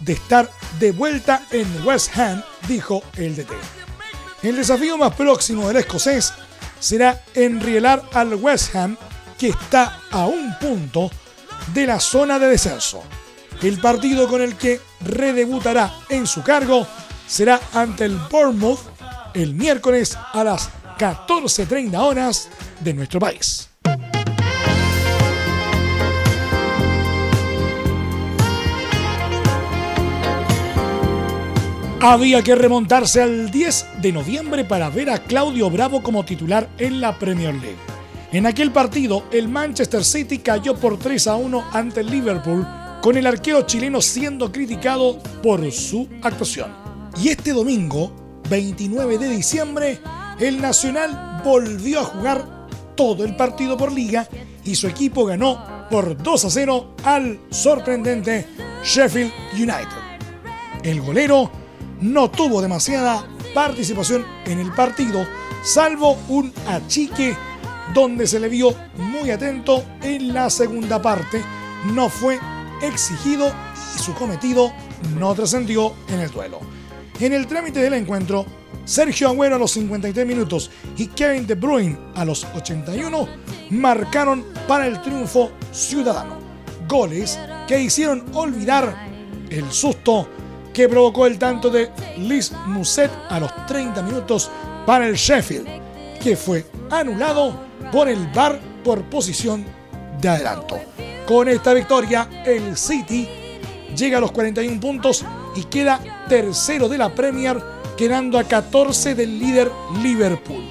de 0.00 0.12
estar 0.12 0.50
de 0.78 0.92
vuelta 0.92 1.42
en 1.50 1.66
West 1.86 2.16
Ham, 2.16 2.42
dijo 2.68 3.02
el 3.16 3.34
DT. 3.34 3.52
El 4.42 4.56
desafío 4.56 4.96
más 4.96 5.14
próximo 5.14 5.66
del 5.66 5.78
escocés 5.78 6.32
será 6.78 7.22
enrielar 7.34 8.02
al 8.12 8.34
West 8.34 8.74
Ham 8.76 8.96
que 9.38 9.48
está 9.48 10.00
a 10.10 10.26
un 10.26 10.56
punto 10.58 11.10
de 11.72 11.86
la 11.86 11.98
zona 11.98 12.38
de 12.38 12.48
descenso. 12.48 13.02
El 13.62 13.80
partido 13.80 14.28
con 14.28 14.42
el 14.42 14.56
que 14.56 14.80
redebutará 15.00 15.92
en 16.08 16.26
su 16.26 16.42
cargo 16.42 16.86
será 17.26 17.60
ante 17.72 18.04
el 18.04 18.16
Bournemouth 18.30 18.80
el 19.32 19.54
miércoles 19.54 20.16
a 20.32 20.44
las 20.44 20.70
14.30 20.98 21.98
horas 21.98 22.48
de 22.80 22.94
nuestro 22.94 23.18
país. 23.18 23.68
Había 32.06 32.42
que 32.42 32.54
remontarse 32.54 33.22
al 33.22 33.50
10 33.50 33.86
de 34.02 34.12
noviembre 34.12 34.62
para 34.62 34.90
ver 34.90 35.08
a 35.08 35.20
Claudio 35.20 35.70
Bravo 35.70 36.02
como 36.02 36.22
titular 36.22 36.68
en 36.76 37.00
la 37.00 37.18
Premier 37.18 37.54
League. 37.54 37.78
En 38.30 38.44
aquel 38.44 38.72
partido, 38.72 39.24
el 39.32 39.48
Manchester 39.48 40.04
City 40.04 40.40
cayó 40.40 40.76
por 40.76 40.98
3 40.98 41.26
a 41.28 41.36
1 41.36 41.64
ante 41.72 42.00
el 42.00 42.10
Liverpool, 42.10 42.66
con 43.00 43.16
el 43.16 43.26
arquero 43.26 43.62
chileno 43.62 44.02
siendo 44.02 44.52
criticado 44.52 45.18
por 45.42 45.72
su 45.72 46.06
actuación. 46.20 46.74
Y 47.18 47.30
este 47.30 47.54
domingo, 47.54 48.12
29 48.50 49.16
de 49.16 49.30
diciembre, 49.30 49.98
el 50.38 50.60
Nacional 50.60 51.40
volvió 51.42 52.00
a 52.00 52.04
jugar 52.04 52.66
todo 52.96 53.24
el 53.24 53.34
partido 53.34 53.78
por 53.78 53.90
liga 53.90 54.28
y 54.62 54.74
su 54.74 54.88
equipo 54.88 55.24
ganó 55.24 55.86
por 55.90 56.22
2 56.22 56.44
a 56.44 56.50
0 56.50 56.96
al 57.02 57.40
sorprendente 57.48 58.46
Sheffield 58.84 59.32
United. 59.54 60.04
El 60.82 61.00
golero 61.00 61.63
no 62.04 62.30
tuvo 62.30 62.60
demasiada 62.60 63.26
participación 63.54 64.26
en 64.44 64.58
el 64.58 64.70
partido, 64.72 65.26
salvo 65.62 66.18
un 66.28 66.52
achique 66.68 67.34
donde 67.94 68.26
se 68.26 68.38
le 68.38 68.50
vio 68.50 68.74
muy 68.96 69.30
atento 69.30 69.82
en 70.02 70.34
la 70.34 70.50
segunda 70.50 71.00
parte, 71.00 71.42
no 71.94 72.10
fue 72.10 72.38
exigido 72.82 73.50
y 73.96 73.98
su 73.98 74.12
cometido 74.14 74.70
no 75.18 75.34
trascendió 75.34 75.94
en 76.08 76.20
el 76.20 76.30
duelo. 76.30 76.60
En 77.20 77.32
el 77.32 77.46
trámite 77.46 77.80
del 77.80 77.94
encuentro, 77.94 78.44
Sergio 78.84 79.28
Agüero 79.28 79.56
a 79.56 79.58
los 79.58 79.70
53 79.70 80.26
minutos 80.26 80.70
y 80.98 81.06
Kevin 81.06 81.46
De 81.46 81.54
Bruyne 81.54 81.96
a 82.16 82.26
los 82.26 82.44
81 82.54 83.28
marcaron 83.70 84.44
para 84.68 84.86
el 84.86 85.00
triunfo 85.00 85.52
ciudadano. 85.72 86.36
Goles 86.86 87.38
que 87.66 87.80
hicieron 87.80 88.26
olvidar 88.34 88.94
el 89.48 89.72
susto 89.72 90.28
que 90.74 90.88
provocó 90.88 91.26
el 91.26 91.38
tanto 91.38 91.70
de 91.70 91.90
Liz 92.18 92.52
Muset 92.66 93.10
a 93.30 93.40
los 93.40 93.66
30 93.66 94.02
minutos 94.02 94.50
para 94.84 95.06
el 95.06 95.14
Sheffield, 95.14 95.68
que 96.20 96.36
fue 96.36 96.66
anulado 96.90 97.54
por 97.92 98.08
el 98.08 98.26
VAR 98.34 98.58
por 98.82 99.02
posición 99.04 99.64
de 100.20 100.28
adelanto. 100.28 100.78
Con 101.26 101.48
esta 101.48 101.72
victoria, 101.72 102.28
el 102.44 102.76
City 102.76 103.28
llega 103.96 104.18
a 104.18 104.20
los 104.20 104.32
41 104.32 104.80
puntos 104.80 105.24
y 105.54 105.62
queda 105.64 106.00
tercero 106.28 106.88
de 106.88 106.98
la 106.98 107.14
Premier, 107.14 107.62
quedando 107.96 108.38
a 108.38 108.44
14 108.44 109.14
del 109.14 109.38
líder 109.38 109.70
Liverpool. 110.02 110.64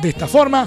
De 0.00 0.08
esta 0.08 0.26
forma, 0.26 0.66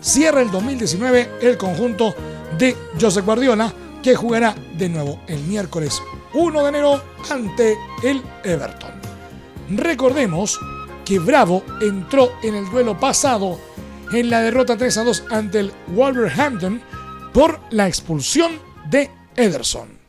cierra 0.00 0.42
el 0.42 0.50
2019 0.50 1.38
el 1.40 1.56
conjunto 1.56 2.14
de 2.58 2.76
Josep 3.00 3.24
Guardiola, 3.24 3.72
que 4.02 4.14
jugará 4.14 4.54
de 4.76 4.88
nuevo 4.88 5.20
el 5.26 5.40
miércoles 5.44 6.02
1 6.34 6.62
de 6.62 6.68
enero 6.68 7.02
ante 7.30 7.76
el 8.02 8.22
Everton. 8.44 8.92
Recordemos 9.70 10.58
que 11.04 11.18
Bravo 11.18 11.62
entró 11.80 12.32
en 12.42 12.54
el 12.54 12.70
duelo 12.70 12.98
pasado 12.98 13.58
en 14.12 14.30
la 14.30 14.42
derrota 14.42 14.76
3 14.76 14.98
a 14.98 15.04
2 15.04 15.24
ante 15.30 15.60
el 15.60 15.72
Wolverhampton 15.88 16.80
por 17.32 17.60
la 17.70 17.86
expulsión 17.86 18.52
de 18.88 19.10
Ederson. 19.36 19.99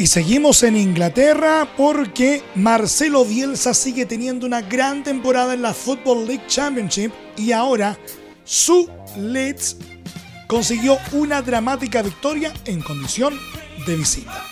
Y 0.00 0.06
seguimos 0.06 0.62
en 0.62 0.78
Inglaterra 0.78 1.68
porque 1.76 2.42
Marcelo 2.54 3.22
Bielsa 3.22 3.74
sigue 3.74 4.06
teniendo 4.06 4.46
una 4.46 4.62
gran 4.62 5.04
temporada 5.04 5.52
en 5.52 5.60
la 5.60 5.74
Football 5.74 6.26
League 6.26 6.46
Championship 6.46 7.12
y 7.36 7.52
ahora 7.52 7.98
su 8.42 8.88
Leeds 9.18 9.76
consiguió 10.46 10.96
una 11.12 11.42
dramática 11.42 12.00
victoria 12.00 12.50
en 12.64 12.80
condición 12.80 13.38
de 13.86 13.96
visita. 13.96 14.42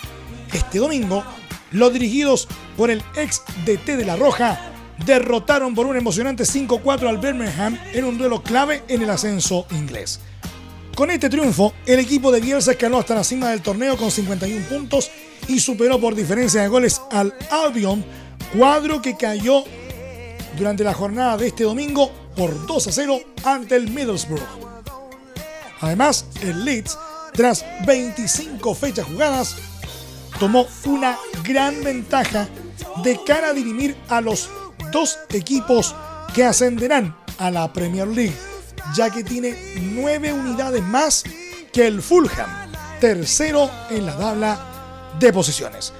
Este 0.53 0.77
domingo 0.77 1.23
los 1.71 1.91
dirigidos 1.93 2.47
por 2.77 2.91
el 2.91 3.01
ex 3.15 3.41
DT 3.65 3.97
de 3.97 4.05
La 4.05 4.17
Roja 4.17 4.71
derrotaron 5.03 5.73
por 5.73 5.87
un 5.87 5.97
emocionante 5.97 6.43
5-4 6.43 7.09
al 7.09 7.17
Birmingham 7.17 7.75
en 7.91 8.05
un 8.05 8.19
duelo 8.19 8.43
clave 8.43 8.83
en 8.87 9.01
el 9.01 9.09
ascenso 9.09 9.65
inglés. 9.71 10.19
Con 10.95 11.09
este 11.09 11.27
triunfo, 11.27 11.73
el 11.87 11.97
equipo 11.97 12.31
de 12.31 12.39
Bielsa 12.41 12.71
escaló 12.71 12.99
hasta 12.99 13.15
la 13.15 13.23
cima 13.23 13.49
del 13.49 13.61
torneo 13.61 13.97
con 13.97 14.11
51 14.11 14.65
puntos 14.67 15.09
y 15.47 15.59
superó 15.59 15.99
por 15.99 16.15
diferencia 16.15 16.61
de 16.61 16.67
goles 16.67 17.01
al 17.11 17.33
Albion, 17.49 18.03
cuadro 18.55 19.01
que 19.01 19.15
cayó 19.15 19.63
durante 20.57 20.83
la 20.83 20.93
jornada 20.93 21.37
de 21.37 21.47
este 21.47 21.63
domingo 21.63 22.11
por 22.35 22.65
2 22.65 22.87
a 22.87 22.91
0 22.91 23.19
ante 23.43 23.75
el 23.75 23.89
Middlesbrough. 23.89 24.41
Además, 25.81 26.25
el 26.41 26.65
Leeds, 26.65 26.97
tras 27.33 27.65
25 27.85 28.75
fechas 28.75 29.05
jugadas, 29.05 29.55
tomó 30.39 30.67
una 30.85 31.17
gran 31.43 31.83
ventaja 31.83 32.47
de 33.03 33.19
cara 33.25 33.49
a 33.49 33.53
dirimir 33.53 33.95
a 34.09 34.21
los 34.21 34.49
dos 34.91 35.17
equipos 35.29 35.95
que 36.33 36.43
ascenderán 36.43 37.15
a 37.37 37.51
la 37.51 37.71
Premier 37.71 38.07
League, 38.07 38.35
ya 38.95 39.09
que 39.09 39.23
tiene 39.23 39.55
nueve 39.93 40.33
unidades 40.33 40.83
más 40.83 41.23
que 41.71 41.87
el 41.87 42.01
Fulham, 42.01 42.71
tercero 42.99 43.69
en 43.89 44.05
la 44.05 44.17
tabla 44.17 44.68
de 45.19 45.33
posiciones. 45.33 45.93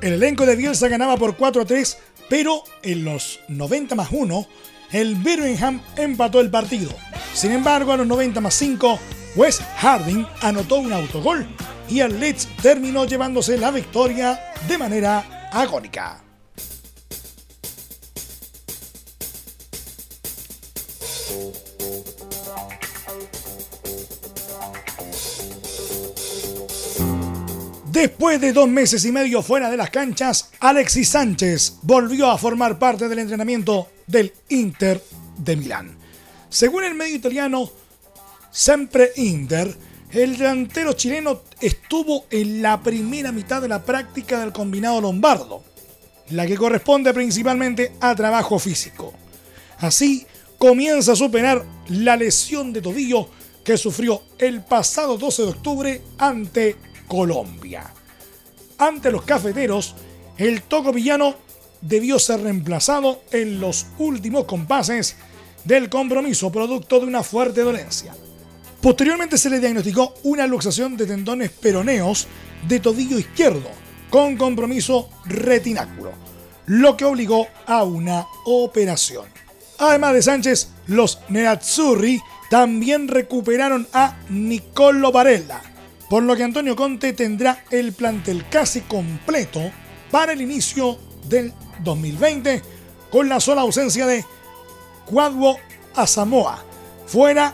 El 0.00 0.14
elenco 0.14 0.46
de 0.46 0.56
Bielsa 0.56 0.88
ganaba 0.88 1.16
por 1.16 1.36
4 1.36 1.62
a 1.62 1.64
3, 1.64 1.98
pero 2.28 2.62
en 2.82 3.04
los 3.04 3.40
90 3.48 3.94
más 3.94 4.08
1, 4.10 4.46
el 4.92 5.14
Birmingham 5.16 5.80
empató 5.96 6.40
el 6.40 6.50
partido. 6.50 6.90
Sin 7.32 7.52
embargo, 7.52 7.92
a 7.92 7.96
los 7.96 8.06
90 8.06 8.40
más 8.40 8.54
5, 8.54 8.98
Wes 9.36 9.60
Harding 9.78 10.26
anotó 10.42 10.76
un 10.76 10.92
autogol 10.92 11.46
y 11.88 12.00
el 12.00 12.20
Leeds 12.20 12.48
terminó 12.62 13.04
llevándose 13.04 13.58
la 13.58 13.70
victoria 13.70 14.40
de 14.68 14.78
manera 14.78 15.48
agónica. 15.52 16.24
Después 27.94 28.40
de 28.40 28.52
dos 28.52 28.68
meses 28.68 29.04
y 29.04 29.12
medio 29.12 29.40
fuera 29.40 29.70
de 29.70 29.76
las 29.76 29.88
canchas, 29.88 30.50
Alexis 30.58 31.10
Sánchez 31.10 31.74
volvió 31.82 32.28
a 32.28 32.36
formar 32.36 32.76
parte 32.76 33.08
del 33.08 33.20
entrenamiento 33.20 33.86
del 34.08 34.32
Inter 34.48 35.00
de 35.38 35.54
Milán. 35.54 35.96
Según 36.48 36.82
el 36.82 36.96
medio 36.96 37.14
italiano 37.14 37.70
Sempre 38.50 39.12
Inter, 39.14 39.72
el 40.10 40.36
delantero 40.36 40.94
chileno 40.94 41.42
estuvo 41.60 42.24
en 42.32 42.62
la 42.62 42.82
primera 42.82 43.30
mitad 43.30 43.62
de 43.62 43.68
la 43.68 43.84
práctica 43.84 44.40
del 44.40 44.50
combinado 44.50 45.00
lombardo, 45.00 45.62
la 46.30 46.48
que 46.48 46.56
corresponde 46.56 47.14
principalmente 47.14 47.92
a 48.00 48.16
trabajo 48.16 48.58
físico. 48.58 49.12
Así 49.78 50.26
comienza 50.58 51.12
a 51.12 51.16
superar 51.16 51.64
la 51.90 52.16
lesión 52.16 52.72
de 52.72 52.82
tobillo 52.82 53.28
que 53.64 53.76
sufrió 53.76 54.20
el 54.36 54.64
pasado 54.64 55.16
12 55.16 55.42
de 55.42 55.48
octubre 55.48 56.02
ante 56.18 56.76
Colombia. 57.06 57.92
Ante 58.78 59.10
los 59.10 59.22
cafeteros, 59.22 59.94
el 60.36 60.62
toco 60.62 60.92
villano 60.92 61.34
debió 61.80 62.18
ser 62.18 62.40
reemplazado 62.40 63.22
en 63.30 63.60
los 63.60 63.86
últimos 63.98 64.44
compases 64.44 65.16
del 65.64 65.88
compromiso 65.88 66.50
producto 66.50 67.00
de 67.00 67.06
una 67.06 67.22
fuerte 67.22 67.62
dolencia. 67.62 68.14
Posteriormente 68.80 69.38
se 69.38 69.48
le 69.48 69.60
diagnosticó 69.60 70.14
una 70.24 70.46
luxación 70.46 70.96
de 70.96 71.06
tendones 71.06 71.50
peroneos 71.50 72.26
de 72.68 72.80
tobillo 72.80 73.18
izquierdo 73.18 73.70
con 74.10 74.36
compromiso 74.36 75.08
retináculo, 75.24 76.12
lo 76.66 76.96
que 76.96 77.04
obligó 77.04 77.46
a 77.66 77.82
una 77.82 78.26
operación. 78.44 79.26
Además 79.78 80.14
de 80.14 80.22
Sánchez, 80.22 80.68
los 80.86 81.18
Nerazzurri 81.28 82.20
también 82.50 83.08
recuperaron 83.08 83.88
a 83.92 84.16
Nicolo 84.28 85.10
Varela, 85.10 85.62
por 86.14 86.22
lo 86.22 86.36
que 86.36 86.44
Antonio 86.44 86.76
Conte 86.76 87.12
tendrá 87.12 87.64
el 87.72 87.92
plantel 87.92 88.48
casi 88.48 88.82
completo 88.82 89.72
para 90.12 90.32
el 90.32 90.40
inicio 90.42 90.96
del 91.28 91.52
2020, 91.82 92.62
con 93.10 93.28
la 93.28 93.40
sola 93.40 93.62
ausencia 93.62 94.06
de 94.06 94.24
Cuadro 95.06 95.56
Asamoa, 95.96 96.62
fuera 97.04 97.52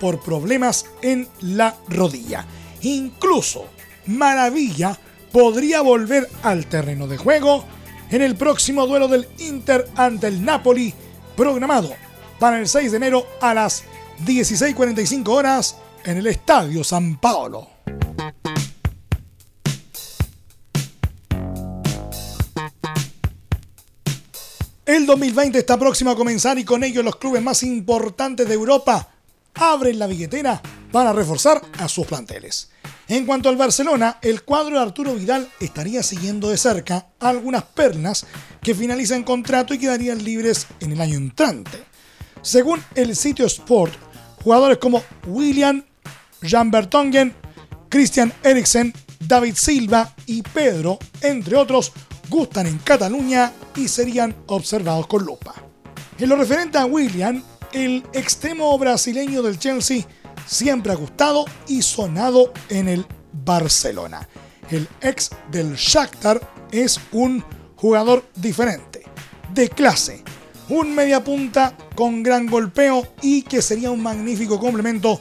por 0.00 0.18
problemas 0.18 0.86
en 1.02 1.28
la 1.38 1.76
rodilla. 1.86 2.44
Incluso 2.80 3.66
Maravilla 4.06 4.98
podría 5.30 5.80
volver 5.80 6.28
al 6.42 6.66
terreno 6.66 7.06
de 7.06 7.16
juego 7.16 7.64
en 8.10 8.22
el 8.22 8.34
próximo 8.34 8.88
duelo 8.88 9.06
del 9.06 9.28
Inter 9.38 9.88
ante 9.94 10.26
el 10.26 10.44
Napoli, 10.44 10.92
programado 11.36 11.94
para 12.40 12.58
el 12.58 12.66
6 12.66 12.90
de 12.90 12.96
enero 12.96 13.24
a 13.40 13.54
las 13.54 13.84
16.45 14.26 15.28
horas 15.28 15.76
en 16.04 16.16
el 16.16 16.26
Estadio 16.26 16.82
San 16.82 17.16
Paolo. 17.16 17.69
El 24.90 25.06
2020 25.06 25.56
está 25.56 25.78
próximo 25.78 26.10
a 26.10 26.16
comenzar 26.16 26.58
y 26.58 26.64
con 26.64 26.82
ello 26.82 27.04
los 27.04 27.14
clubes 27.14 27.40
más 27.40 27.62
importantes 27.62 28.48
de 28.48 28.54
Europa 28.54 29.06
abren 29.54 30.00
la 30.00 30.08
billetera 30.08 30.60
para 30.90 31.12
reforzar 31.12 31.62
a 31.78 31.86
sus 31.86 32.08
planteles. 32.08 32.72
En 33.06 33.24
cuanto 33.24 33.48
al 33.48 33.56
Barcelona, 33.56 34.18
el 34.20 34.42
cuadro 34.42 34.74
de 34.74 34.82
Arturo 34.82 35.14
Vidal 35.14 35.48
estaría 35.60 36.02
siguiendo 36.02 36.50
de 36.50 36.56
cerca 36.56 37.06
algunas 37.20 37.62
perlas 37.62 38.26
que 38.60 38.74
finalizan 38.74 39.22
contrato 39.22 39.74
y 39.74 39.78
quedarían 39.78 40.24
libres 40.24 40.66
en 40.80 40.90
el 40.90 41.00
año 41.00 41.18
entrante. 41.18 41.84
Según 42.42 42.82
el 42.96 43.14
sitio 43.14 43.46
Sport, 43.46 43.94
jugadores 44.42 44.78
como 44.78 45.04
William 45.28 45.84
Jan 46.42 46.72
Bertongen, 46.72 47.32
Christian 47.88 48.32
Eriksen, 48.42 48.92
David 49.20 49.54
Silva 49.54 50.16
y 50.26 50.42
Pedro, 50.42 50.98
entre 51.20 51.54
otros, 51.54 51.92
gustan 52.30 52.66
en 52.66 52.78
Cataluña 52.78 53.52
y 53.76 53.88
serían 53.88 54.34
observados 54.46 55.06
con 55.08 55.24
lupa. 55.24 55.54
En 56.18 56.28
lo 56.28 56.36
referente 56.36 56.78
a 56.78 56.86
William, 56.86 57.42
el 57.72 58.04
extremo 58.12 58.78
brasileño 58.78 59.42
del 59.42 59.58
Chelsea 59.58 60.06
siempre 60.46 60.92
ha 60.92 60.96
gustado 60.96 61.44
y 61.66 61.82
sonado 61.82 62.52
en 62.68 62.88
el 62.88 63.06
Barcelona. 63.32 64.28
El 64.70 64.88
ex 65.00 65.30
del 65.50 65.74
Shakhtar 65.74 66.40
es 66.70 67.00
un 67.12 67.44
jugador 67.76 68.24
diferente, 68.36 69.02
de 69.52 69.68
clase, 69.68 70.22
un 70.68 70.94
mediapunta 70.94 71.76
con 71.96 72.22
gran 72.22 72.46
golpeo 72.46 73.08
y 73.22 73.42
que 73.42 73.62
sería 73.62 73.90
un 73.90 74.02
magnífico 74.02 74.60
complemento 74.60 75.20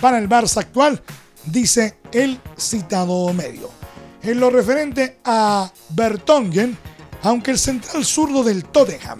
para 0.00 0.18
el 0.18 0.28
Barça 0.28 0.58
actual, 0.58 1.00
dice 1.44 1.98
el 2.12 2.40
citado 2.56 3.32
medio. 3.32 3.79
En 4.22 4.38
lo 4.38 4.50
referente 4.50 5.18
a 5.24 5.72
Bertongen, 5.90 6.76
aunque 7.22 7.52
el 7.52 7.58
central 7.58 8.04
zurdo 8.04 8.44
del 8.44 8.64
Tottenham 8.64 9.18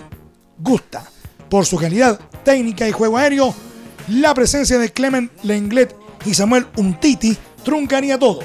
gusta 0.58 1.02
por 1.48 1.64
su 1.64 1.78
calidad 1.78 2.20
técnica 2.44 2.86
y 2.86 2.92
juego 2.92 3.16
aéreo, 3.16 3.54
la 4.08 4.34
presencia 4.34 4.78
de 4.78 4.92
Clement 4.92 5.30
Lenglet 5.42 5.96
y 6.26 6.34
Samuel 6.34 6.66
Untiti 6.76 7.36
truncaría 7.64 8.18
todo. 8.18 8.40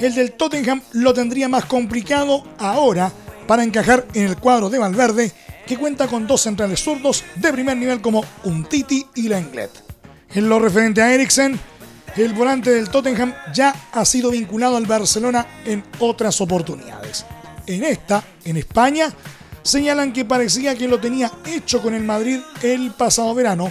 El 0.00 0.14
del 0.14 0.32
Tottenham 0.32 0.82
lo 0.92 1.14
tendría 1.14 1.48
más 1.48 1.66
complicado 1.66 2.44
ahora 2.58 3.12
para 3.46 3.62
encajar 3.62 4.04
en 4.14 4.26
el 4.26 4.36
cuadro 4.36 4.70
de 4.70 4.78
Valverde, 4.78 5.32
que 5.66 5.76
cuenta 5.76 6.08
con 6.08 6.26
dos 6.26 6.40
centrales 6.40 6.80
zurdos 6.80 7.22
de 7.36 7.52
primer 7.52 7.76
nivel 7.76 8.00
como 8.00 8.24
Untiti 8.42 9.06
y 9.14 9.28
Lenglet. 9.28 9.70
En 10.34 10.48
lo 10.48 10.58
referente 10.58 11.00
a 11.00 11.14
Eriksen, 11.14 11.60
el 12.16 12.34
volante 12.34 12.70
del 12.70 12.90
Tottenham 12.90 13.34
ya 13.54 13.74
ha 13.92 14.04
sido 14.04 14.30
vinculado 14.30 14.76
al 14.76 14.86
Barcelona 14.86 15.46
en 15.64 15.84
otras 15.98 16.40
oportunidades. 16.40 17.24
En 17.66 17.84
esta, 17.84 18.22
en 18.44 18.56
España, 18.56 19.12
señalan 19.62 20.12
que 20.12 20.24
parecía 20.24 20.74
que 20.74 20.88
lo 20.88 21.00
tenía 21.00 21.30
hecho 21.46 21.80
con 21.80 21.94
el 21.94 22.02
Madrid 22.02 22.40
el 22.62 22.90
pasado 22.92 23.34
verano, 23.34 23.70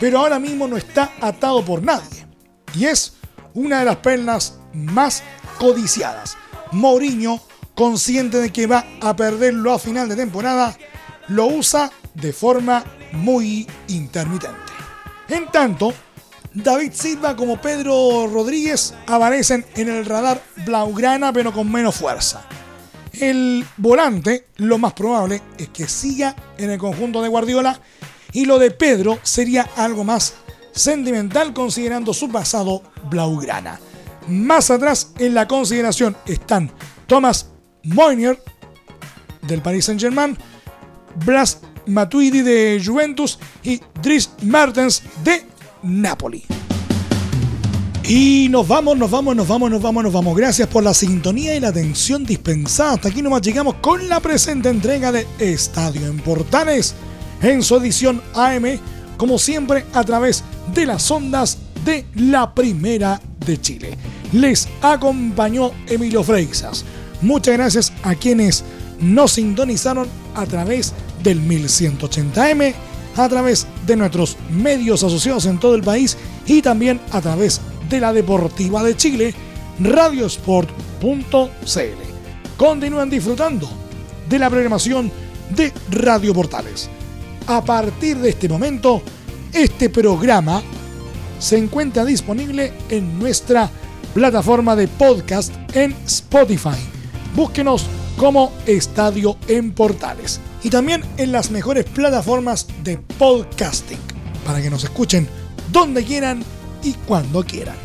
pero 0.00 0.20
ahora 0.20 0.38
mismo 0.38 0.66
no 0.66 0.76
está 0.76 1.12
atado 1.20 1.64
por 1.64 1.82
nadie. 1.82 2.26
Y 2.74 2.86
es 2.86 3.14
una 3.54 3.80
de 3.80 3.84
las 3.84 3.96
perlas 3.96 4.58
más 4.72 5.22
codiciadas. 5.58 6.36
Mourinho, 6.72 7.40
consciente 7.74 8.38
de 8.38 8.52
que 8.52 8.66
va 8.66 8.84
a 9.00 9.14
perderlo 9.14 9.72
a 9.72 9.78
final 9.78 10.08
de 10.08 10.16
temporada, 10.16 10.76
lo 11.28 11.46
usa 11.46 11.90
de 12.14 12.32
forma 12.32 12.84
muy 13.12 13.66
intermitente. 13.88 14.58
En 15.28 15.46
tanto, 15.50 15.94
David 16.54 16.92
Silva 16.92 17.34
como 17.34 17.60
Pedro 17.60 18.28
Rodríguez 18.32 18.94
aparecen 19.08 19.66
en 19.74 19.88
el 19.88 20.04
radar 20.04 20.40
blaugrana 20.64 21.32
pero 21.32 21.52
con 21.52 21.70
menos 21.70 21.96
fuerza. 21.96 22.46
El 23.12 23.64
volante, 23.76 24.46
lo 24.56 24.78
más 24.78 24.92
probable 24.92 25.42
es 25.58 25.68
que 25.68 25.88
siga 25.88 26.34
en 26.56 26.70
el 26.70 26.78
conjunto 26.78 27.22
de 27.22 27.28
Guardiola 27.28 27.80
y 28.32 28.44
lo 28.44 28.58
de 28.58 28.70
Pedro 28.70 29.18
sería 29.22 29.68
algo 29.76 30.04
más 30.04 30.34
sentimental 30.72 31.52
considerando 31.52 32.14
su 32.14 32.30
pasado 32.30 32.82
blaugrana. 33.10 33.80
Más 34.28 34.70
atrás 34.70 35.12
en 35.18 35.34
la 35.34 35.46
consideración 35.48 36.16
están 36.26 36.70
Thomas 37.06 37.48
Moynier 37.82 38.40
del 39.42 39.60
Paris 39.60 39.86
Saint-Germain, 39.86 40.36
Blas 41.24 41.58
Matuidi 41.86 42.42
de 42.42 42.82
Juventus 42.84 43.38
y 43.62 43.80
Dries 44.00 44.30
Martens 44.42 45.02
de 45.22 45.53
Napoli. 45.84 46.44
Y 48.06 48.48
nos 48.50 48.68
vamos, 48.68 48.98
nos 48.98 49.10
vamos, 49.10 49.34
nos 49.34 49.48
vamos, 49.48 49.70
nos 49.70 49.80
vamos, 49.80 50.04
nos 50.04 50.12
vamos. 50.12 50.36
Gracias 50.36 50.68
por 50.68 50.82
la 50.82 50.92
sintonía 50.92 51.56
y 51.56 51.60
la 51.60 51.68
atención 51.68 52.24
dispensada. 52.24 52.92
Hasta 52.92 53.08
aquí 53.08 53.22
nomás 53.22 53.40
llegamos 53.40 53.76
con 53.76 54.08
la 54.08 54.20
presente 54.20 54.68
entrega 54.68 55.10
de 55.10 55.26
Estadio 55.38 56.06
en 56.06 56.18
Portales 56.18 56.94
en 57.40 57.62
su 57.62 57.76
edición 57.76 58.20
AM, 58.34 58.78
como 59.16 59.38
siempre 59.38 59.86
a 59.94 60.04
través 60.04 60.44
de 60.74 60.84
las 60.84 61.10
ondas 61.10 61.58
de 61.86 62.04
la 62.14 62.54
Primera 62.54 63.20
de 63.46 63.58
Chile. 63.58 63.96
Les 64.32 64.68
acompañó 64.82 65.70
Emilio 65.86 66.22
Freixas. 66.22 66.84
Muchas 67.22 67.54
gracias 67.54 67.92
a 68.02 68.14
quienes 68.14 68.64
nos 69.00 69.32
sintonizaron 69.32 70.08
a 70.34 70.44
través 70.44 70.92
del 71.22 71.40
1180M 71.40 72.74
a 73.16 73.28
través 73.28 73.66
de 73.86 73.96
nuestros 73.96 74.36
medios 74.50 75.02
asociados 75.02 75.46
en 75.46 75.58
todo 75.58 75.74
el 75.74 75.82
país 75.82 76.16
y 76.46 76.62
también 76.62 77.00
a 77.12 77.20
través 77.20 77.60
de 77.88 78.00
la 78.00 78.12
Deportiva 78.12 78.82
de 78.82 78.96
Chile, 78.96 79.34
radiosport.cl. 79.78 80.68
continúen 82.56 83.10
disfrutando 83.10 83.68
de 84.28 84.38
la 84.38 84.50
programación 84.50 85.10
de 85.54 85.72
Radio 85.90 86.34
Portales. 86.34 86.88
A 87.46 87.62
partir 87.62 88.18
de 88.18 88.30
este 88.30 88.48
momento, 88.48 89.02
este 89.52 89.90
programa 89.90 90.62
se 91.38 91.58
encuentra 91.58 92.04
disponible 92.04 92.72
en 92.88 93.18
nuestra 93.18 93.70
plataforma 94.14 94.74
de 94.76 94.88
podcast 94.88 95.52
en 95.74 95.94
Spotify. 96.06 96.78
Búsquenos 97.34 97.86
como 98.16 98.52
Estadio 98.66 99.36
en 99.48 99.72
Portales 99.72 100.40
y 100.62 100.70
también 100.70 101.02
en 101.16 101.32
las 101.32 101.50
mejores 101.50 101.84
plataformas 101.84 102.66
de 102.82 102.98
podcasting 102.98 103.98
para 104.44 104.62
que 104.62 104.70
nos 104.70 104.84
escuchen 104.84 105.28
donde 105.72 106.04
quieran 106.04 106.44
y 106.82 106.92
cuando 106.92 107.44
quieran. 107.44 107.76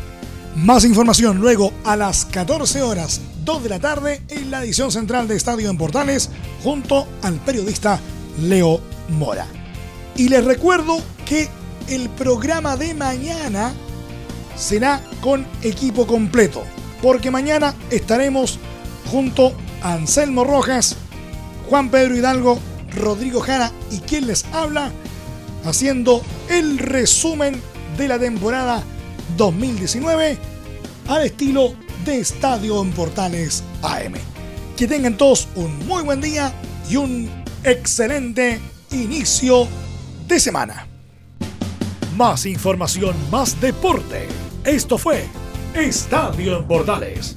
Más 0.56 0.84
información 0.84 1.38
luego 1.38 1.72
a 1.84 1.96
las 1.96 2.24
14 2.26 2.82
horas 2.82 3.20
2 3.44 3.62
de 3.62 3.68
la 3.68 3.80
tarde 3.80 4.22
en 4.28 4.50
la 4.50 4.62
edición 4.62 4.90
central 4.90 5.28
de 5.28 5.36
Estadio 5.36 5.70
en 5.70 5.78
Portales 5.78 6.30
junto 6.62 7.06
al 7.22 7.34
periodista 7.34 8.00
Leo 8.40 8.80
Mora. 9.10 9.46
Y 10.16 10.28
les 10.28 10.44
recuerdo 10.44 10.98
que 11.24 11.48
el 11.88 12.08
programa 12.10 12.76
de 12.76 12.94
mañana 12.94 13.72
será 14.56 15.00
con 15.20 15.46
equipo 15.62 16.06
completo, 16.06 16.62
porque 17.00 17.30
mañana 17.30 17.74
estaremos 17.90 18.58
junto 19.10 19.54
Anselmo 19.82 20.44
Rojas, 20.44 20.96
Juan 21.68 21.90
Pedro 21.90 22.16
Hidalgo, 22.16 22.58
Rodrigo 22.96 23.40
Jara 23.40 23.72
y 23.90 23.98
quien 23.98 24.26
les 24.26 24.44
habla, 24.52 24.90
haciendo 25.64 26.22
el 26.48 26.78
resumen 26.78 27.60
de 27.96 28.08
la 28.08 28.18
temporada 28.18 28.82
2019 29.36 30.38
al 31.08 31.24
estilo 31.24 31.74
de 32.04 32.20
Estadio 32.20 32.82
en 32.82 32.90
Portales 32.92 33.62
AM. 33.82 34.14
Que 34.76 34.86
tengan 34.86 35.16
todos 35.16 35.48
un 35.54 35.86
muy 35.86 36.02
buen 36.02 36.20
día 36.20 36.52
y 36.88 36.96
un 36.96 37.30
excelente 37.64 38.60
inicio 38.90 39.68
de 40.26 40.40
semana. 40.40 40.86
Más 42.16 42.46
información, 42.46 43.14
más 43.30 43.60
deporte. 43.60 44.26
Esto 44.64 44.98
fue 44.98 45.26
Estadio 45.74 46.58
en 46.58 46.66
Portales, 46.66 47.36